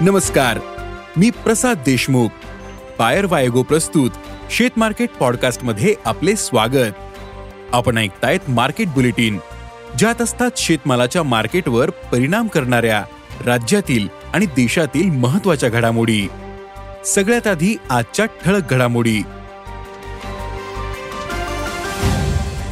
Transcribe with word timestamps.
नमस्कार 0.00 0.58
मी 1.16 1.30
प्रसाद 1.30 1.78
देशमुख. 1.86 2.28
पायर 2.98 3.26
वायगो 3.30 3.62
प्रस्तुत 3.62 4.10
शेत 4.50 4.70
मार्केट 4.76 5.10
पॉडकास्टमध्ये 5.20 5.94
आपले 6.04 6.36
स्वागत. 6.36 6.92
आपण 7.72 7.98
ऐकतायत 7.98 8.50
मार्केट 8.50 8.88
बुलेटिन 8.88 9.38
ज्यात 9.98 10.22
असतात 10.22 10.50
शेतमालाच्या 10.56 11.22
मार्केटवर 11.22 11.90
परिणाम 11.90 12.46
करणाऱ्या 12.46 13.04
राज्यातील 13.46 14.08
आणि 14.34 14.46
देशातील 14.46 15.10
महत्त्वाच्या 15.10 15.68
घडामोडी. 15.68 16.28
सगळ्यात 17.06 17.46
आधी 17.46 17.76
आजच्या 17.90 18.26
ठळक 18.26 18.72
घडामोडी. 18.72 19.22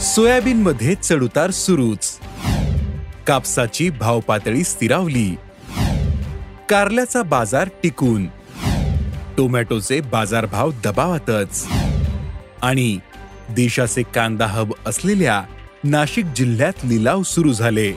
सोयाबीन 0.00 0.62
मध्ये 0.62 0.94
चढउतार 0.94 1.50
सुरूच. 1.50 2.18
कापसाची 3.26 3.90
भाव 3.90 4.20
पातळी 4.20 4.64
स्थिरावली. 4.64 5.36
कारल्याचा 6.68 7.22
बाजार 7.22 7.68
टिकून. 7.82 8.26
टोमॅटोचे 9.36 10.00
बाजारभाव 10.00 10.70
दबावातच. 10.84 11.66
आणि 12.62 12.98
देशाचे 13.50 14.02
कांदा 14.02 14.46
हब 14.46 14.72
असलेल्या 14.86 15.42
नाशिक 15.84 16.24
जिल्ह्यात 16.36 16.72
लिलाव 16.84 17.22
सुरू 17.22 17.52
झाले. 17.52 17.92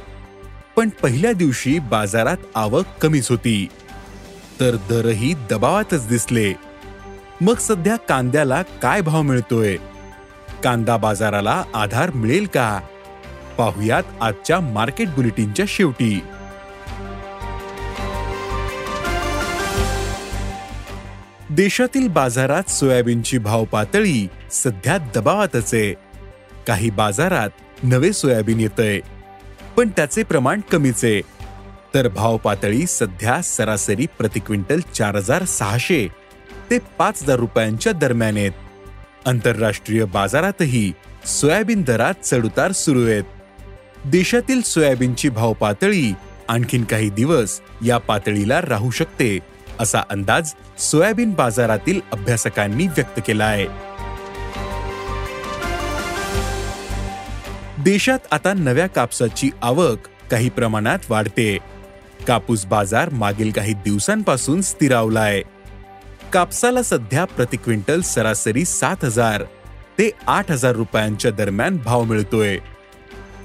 पण 0.75 0.89
पहिल्या 0.89 1.31
दिवशी 1.31 1.79
बाजारात 1.79 2.37
आवक 2.55 2.85
कमीच 3.01 3.29
होती. 3.29 3.67
तर 4.59 4.75
दरही 4.75 5.33
दबावातच 5.49 6.07
दिसले. 6.07 6.53
मग 7.41 7.57
सध्या 7.57 7.95
कांद्याला 7.95 8.61
काय 8.61 9.01
भाव 9.01 9.21
मिळतोय? 9.21 9.77
कांदा 10.63 10.97
बाजाराला 10.97 11.63
आधार 11.73 12.11
मिळेल 12.11 12.45
का? 12.45 12.79
पाहुयात 13.57 14.03
आजच्या 14.21 14.59
मार्केट 14.59 15.09
बुलेटिनच्या 15.09 15.65
शेवटी. 15.67 16.21
देशातील 21.49 22.07
बाजारात 22.07 22.69
सोयाबीनची 22.69 23.37
भाव 23.37 23.63
पातळी 23.65 24.27
सध्या 24.51 24.97
दबावातच 25.15 25.73
आहे. 25.73 25.93
काही 26.67 26.89
बाजारात 26.89 27.49
नवे 27.83 28.13
सोयाबीन 28.13 28.59
येतंय 28.59 28.99
पण 29.77 29.89
त्याचे 29.89 30.23
प्रमाण 30.23 30.61
कमीच 30.71 31.03
आहे. 31.05 31.21
तर 31.93 32.07
भाव 32.07 32.37
पातळी 32.37 32.85
सध्या 32.87 33.41
सरासरी 33.41 34.05
प्रति 34.17 34.39
क्विंटल 34.39 34.79
चार 34.93 35.15
हजार 35.15 35.45
सहाशे 35.45 36.07
ते 36.71 36.77
पाच 36.97 37.23
हजार 37.23 37.35
रुपयांच्या 37.35 37.91
दरम्यान 37.91 38.37
आहेत. 38.37 38.51
आंतरराष्ट्रीय 39.25 40.05
बाजारातही 40.05 40.91
सोयाबीन 41.25 41.81
दरात 41.81 42.13
चढउतार 42.23 42.71
सुरू 42.71 43.05
आहेत. 43.07 43.23
देशातील 44.05 44.61
सोयाबीनची 44.61 45.29
भाव 45.29 45.53
पातळी 45.53 46.13
आणखीन 46.47 46.83
काही 46.83 47.09
दिवस 47.09 47.59
या 47.85 47.97
पातळीला 47.97 48.61
राहू 48.61 48.91
शकते 48.91 49.56
असा 49.79 50.01
अंदाज 50.09 50.53
सोयाबीन 50.77 51.31
बाजारातील 51.31 52.01
अभ्यासकांनी 52.11 52.87
व्यक्त 52.87 53.19
केला 53.27 53.45
आहे. 53.45 53.65
देशात 57.83 58.19
आता 58.31 58.53
नव्या 58.53 58.87
कापसाची 58.87 59.49
आवक 59.61 59.97
काही 60.31 60.49
प्रमाणात 60.49 60.99
वाढते. 61.09 61.57
कापूस 62.27 62.65
बाजार 62.65 63.09
मागील 63.09 63.51
काही 63.51 63.73
दिवसांपासून 63.73 64.61
स्थिरावलाय. 64.61 65.41
कापसाला 66.33 66.83
सध्या 66.83 67.25
प्रति 67.25 67.57
क्विंटल 67.57 68.01
सरासरी 68.01 68.65
सात 68.65 69.05
हजार 69.05 69.43
ते 69.99 70.11
आठ 70.27 70.51
हजार 70.51 70.71
रुपयांच्या 70.71 71.31
दरम्यान 71.31 71.77
भाव 71.77 72.03
मिळतोय. 72.03 72.57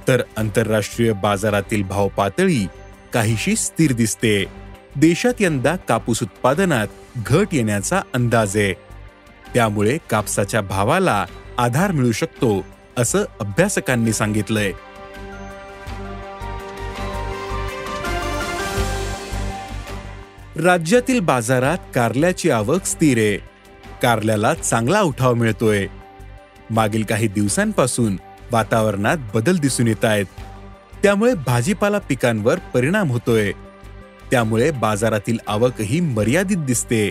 तर 0.08 0.22
आंतरराष्ट्रीय 0.36 1.12
बाजारातील 1.12 1.82
भाव 1.82 2.08
पातळी 2.08 2.66
काहीशी 3.12 3.56
स्थिर 3.56 3.92
दिसते. 3.92 4.61
देशात 4.96 5.34
यंदा 5.40 5.76
कापूस 5.76 6.22
उत्पादनात 6.22 6.86
घट 7.16 7.48
येण्याचा 7.52 8.00
अंदाज 8.14 8.56
आहे. 8.56 8.72
त्यामुळे 9.54 9.98
कापसाच्या 10.10 10.60
भावाला 10.60 11.26
आधार 11.58 11.92
मिळू 11.92 12.12
शकतो 12.12 12.66
असं 12.96 13.24
अभ्यासकांनी 13.40 14.12
सांगितलंय. 14.12 14.72
राज्यातील 20.62 21.20
बाजारात 21.20 21.78
कारल्याची 21.94 22.50
आवक 22.50 22.84
स्थिर 22.84 23.18
आहे. 23.18 23.36
कारल्याला 24.02 24.54
चांगला 24.54 25.00
उठाव 25.00 25.34
मिळतोय. 25.34 25.86
मागील 26.70 27.02
काही 27.02 27.28
दिवसांपासून 27.28 28.16
वातावरणात 28.52 29.16
बदल 29.34 29.56
दिसून 29.56 29.88
येत 29.88 30.04
आहेत. 30.04 30.26
त्यामुळे 31.02 31.34
भाजीपाला 31.34 31.98
पिकांवर 31.98 32.58
परिणाम 32.58 33.10
होतोय. 33.10 33.52
त्यामुळे 34.32 34.70
बाजारातील 34.70 35.38
आवकही 35.46 36.00
मर्यादित 36.00 36.56
दिसते. 36.56 37.10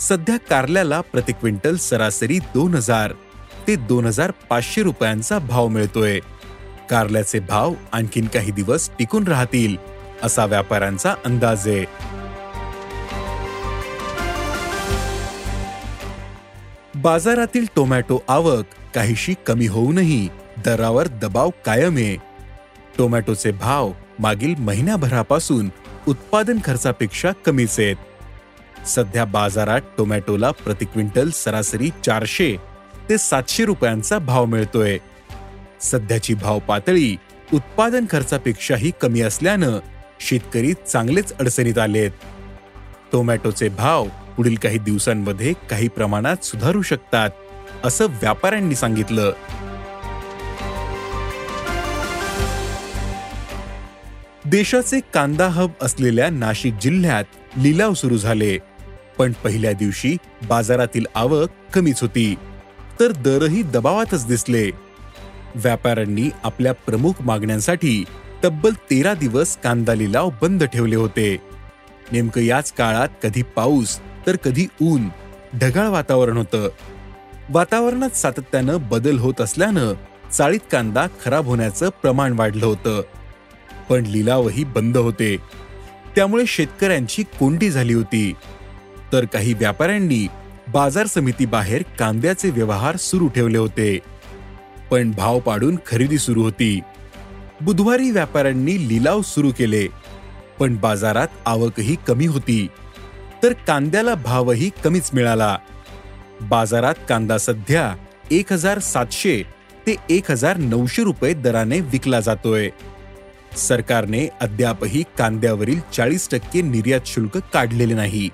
सध्या 0.00 0.36
कारल्याला 0.50 1.00
प्रति 1.00 1.32
क्विंटल 1.32 1.76
सरासरी 1.76 2.38
दोन 2.54 2.74
हजार 2.74 3.12
ते 3.66 3.76
दोन 3.76 4.06
हजार 4.06 4.30
पाचशे 4.30 4.82
रुपयांचा 4.82 5.38
भाव 5.38 5.68
मिळतोय. 5.68 6.18
कारल्याचे 6.90 7.40
भाव 7.40 7.74
आणखीन 7.92 8.26
काही 8.26 8.50
दिवस 8.50 8.90
टिकून 8.98 9.26
राहतील 9.28 9.76
असा 10.22 10.44
व्यापाऱ्यांचा 10.44 11.14
अंदाज. 11.24 11.68
आहे 11.68 11.84
बाजारातील 16.94 17.66
टोमॅटो 17.76 18.18
आवक 18.28 18.64
काहीशी 18.94 19.34
कमी 19.46 19.66
होऊनही 19.66 20.28
दरावर 20.64 21.08
दबाव 21.08 21.50
कायम 21.64 21.96
आहे. 21.96 22.16
टोमॅटोचे 22.98 23.50
भाव 23.50 23.92
मागील 24.18 24.54
महिन्याभरापासून 24.58 25.68
उत्पादन 26.08 26.58
खर्चापेक्षा 26.64 27.32
कमीच 27.46 27.78
आहेत. 27.80 27.96
सध्या 28.86 29.24
बाजारात 29.24 29.80
टोमॅटोला 29.98 30.50
प्रति 30.50 30.84
क्विंटल 30.84 31.30
सरासरी 31.30 31.90
चारशे 32.06 32.56
ते 33.08 33.18
सातशे 33.18 33.64
रुपयांचा 33.64 34.18
भाव 34.18 34.44
मिळतोय. 34.44 34.98
सध्याची 35.80 36.34
भाव 36.34 36.58
पातळी 36.58 37.16
उत्पादन 37.52 38.04
खर्चापेक्षाही 38.10 38.92
कमी 39.00 39.20
असल्यानं 39.20 39.78
शेतकरी 40.20 40.72
चांगलेच 40.72 41.32
अडचणीत 41.32 41.78
आलेत. 41.78 42.10
टोमॅटोचे 43.12 43.68
भाव 43.68 44.06
पुढील 44.36 44.54
काही 44.54 44.78
दिवसांमध्ये 44.78 45.52
काही 45.70 45.88
प्रमाणात 45.88 46.44
सुधारू 46.44 46.82
शकतात 46.82 47.30
असं 47.84 48.06
व्यापाऱ्यांनी 48.06 48.74
सांगितलं. 48.74 49.32
देशाचे 54.46 55.00
कांदा 55.14 55.48
हब 55.48 55.70
असलेल्या 55.82 56.30
नाशिक 56.30 56.74
जिल्ह्यात 56.82 57.24
लिलाव 57.56 57.94
सुरू 57.94 58.16
झाले. 58.16 58.58
पण 59.18 59.32
पहिल्या 59.32 59.72
दिवशी 59.72 60.16
बाजारातील 60.48 61.06
आवक 61.14 61.48
कमीच 61.74 62.00
होती. 62.00 62.34
तर 63.00 63.12
दरही 63.12 63.62
दबावातच 63.62 64.26
दिसले. 64.26 64.70
व्यापाऱ्यांनी 65.54 66.30
आपल्या 66.44 66.72
प्रमुख 66.72 67.12
मागण्यांसाठी 67.20 68.04
तब्बल 68.44 68.70
तेरा 68.70 69.14
दिवस 69.14 69.56
कांदा 69.56 69.94
लिलाव 69.94 70.30
बंद 70.42 70.64
ठेवले 70.64 70.96
होते. 70.96 71.36
नेमकं 72.12 72.40
याच 72.40 72.72
काळात 72.72 73.08
कधी 73.22 73.42
पाऊस 73.42 73.98
तर 74.26 74.36
कधी 74.36 74.66
ऊन 74.82 75.08
ढगाळ 75.60 75.86
वातावरण 75.86 76.36
होतं. 76.36 76.68
वातावरणात 77.50 78.16
सातत्यानं 78.16 78.78
बदल 78.90 79.18
होत 79.18 79.40
असल्यानं 79.40 79.92
चाळीत 80.32 80.60
कांदा 80.72 81.06
खराब 81.24 81.46
होण्याचं 81.46 81.88
प्रमाण 81.88 82.32
वाढलं 82.32 82.66
होतं. 82.66 83.02
पण 83.90 84.02
लिलावही 84.06 84.64
बंद 84.64 84.96
होते. 84.96 85.36
त्यामुळे 86.16 86.46
शेतकऱ्यांची 86.46 87.22
कोंडी 87.22 87.70
झाली 87.70 87.94
होती. 87.94 88.32
तर 89.12 89.24
काही 89.24 89.54
व्यापाऱ्यांनी 89.54 90.26
बाजार 90.72 91.06
समिती 91.06 91.46
बाहेर 91.46 91.82
कांद्याचे 91.98 92.50
व्यवहार 92.50 92.96
सुरू 92.96 93.28
ठेवले 93.28 93.58
होते. 93.58 93.98
पण 94.90 95.10
भाव 95.10 95.38
पाडून 95.38 95.76
खरेदी 95.86 96.18
सुरू 96.18 96.42
होती. 96.42 96.80
बुधवारी 97.60 98.10
व्यापाऱ्यांनी 98.10 98.88
लिलाव 98.88 99.22
सुरू 99.22 99.52
केले. 99.58 99.86
पण 100.58 100.76
बाजारात 100.76 101.28
आवकही 101.46 101.96
कमी 102.08 102.26
होती. 102.26 102.68
तर 103.42 103.52
कांद्याला 103.52 104.14
भावही 104.14 104.70
कमीच 104.84 105.10
मिळाला. 105.12 105.58
बाजारात 106.40 106.94
कांदा 107.08 107.38
सध्या 107.38 107.94
एक 108.30 108.52
हजार 108.52 108.78
सातशे 108.78 109.42
ते 109.86 109.96
एक 110.10 110.30
हजार 110.30 110.56
नऊशे 110.56 111.02
रुपये 111.02 111.34
दराने 111.34 111.80
विकला 111.80 112.20
जातोय. 112.20 112.70
सरकारने 113.56 114.28
अद्यापही 114.40 115.04
कांद्यावरील 115.18 115.80
चाळीस 115.92 116.28
टक्के 116.30 116.62
निर्यात 116.62 117.00
शुल्क 117.06 117.36
काढलेले 117.36 117.94
नाही. 117.94 118.28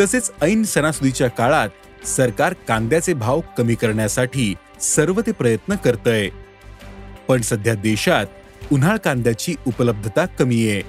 तसेच 0.00 0.32
ऐन 0.42 0.62
सणासुदीच्या 0.62 1.28
काळात 1.28 1.68
सरकार 2.06 2.54
कांद्याचे 2.68 3.14
भाव 3.14 3.40
कमी 3.58 3.74
करण्यासाठी 3.74 4.54
सर्व 4.80 5.20
ते 5.20 5.32
प्रयत्न 5.32 5.74
करतय. 5.74 6.28
पण 7.28 7.40
सध्या 7.40 7.74
देशात 7.74 8.26
उन्हाळ 8.72 8.96
कांद्याची 8.96 9.54
उपलब्धता 9.66 10.26
कमी 10.26 10.70
आहे. 10.70 10.82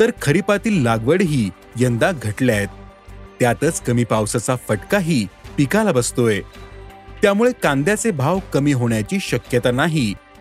तर 0.00 0.10
खरीपातील 0.22 0.82
लागवडही 0.82 1.50
यंदा 1.78 2.10
घटल्या 2.22 2.56
आहेत 2.56 2.68
त्यातच 3.40 3.80
कमी 3.80 4.04
पावसाचा 4.04 4.56
फटकाही 4.68 5.26
पिकाला 5.56 5.92
बसतोय. 5.92 6.40
त्यामुळे 7.22 7.52
कांद्याचे 7.62 8.10
भाव 8.10 8.38
कमी 8.52 8.72
होण्याची 8.72 9.18
शक्यता 9.20 9.70
नाही 9.70 10.14